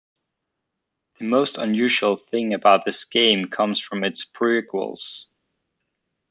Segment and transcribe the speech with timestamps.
[1.19, 5.27] The most unusual thing about this game comes from its prequels.